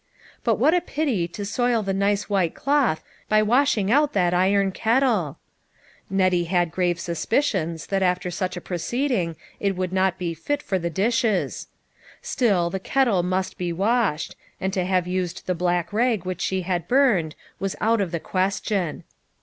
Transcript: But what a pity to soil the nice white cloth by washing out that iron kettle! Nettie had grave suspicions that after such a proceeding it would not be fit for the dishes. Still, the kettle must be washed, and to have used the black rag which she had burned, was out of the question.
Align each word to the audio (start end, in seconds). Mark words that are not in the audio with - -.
But 0.43 0.55
what 0.55 0.73
a 0.73 0.81
pity 0.81 1.27
to 1.27 1.45
soil 1.45 1.83
the 1.83 1.93
nice 1.93 2.27
white 2.27 2.55
cloth 2.55 3.03
by 3.29 3.43
washing 3.43 3.91
out 3.91 4.13
that 4.13 4.33
iron 4.33 4.71
kettle! 4.71 5.37
Nettie 6.09 6.45
had 6.45 6.71
grave 6.71 6.99
suspicions 6.99 7.85
that 7.85 8.01
after 8.01 8.31
such 8.31 8.57
a 8.57 8.61
proceeding 8.61 9.35
it 9.59 9.75
would 9.75 9.93
not 9.93 10.17
be 10.17 10.33
fit 10.33 10.63
for 10.63 10.79
the 10.79 10.89
dishes. 10.89 11.67
Still, 12.19 12.71
the 12.71 12.79
kettle 12.79 13.21
must 13.21 13.59
be 13.59 13.71
washed, 13.71 14.35
and 14.59 14.73
to 14.73 14.85
have 14.85 15.05
used 15.05 15.45
the 15.45 15.53
black 15.53 15.93
rag 15.93 16.25
which 16.25 16.41
she 16.41 16.61
had 16.63 16.87
burned, 16.87 17.35
was 17.59 17.75
out 17.79 18.01
of 18.01 18.09
the 18.11 18.19
question. 18.19 19.03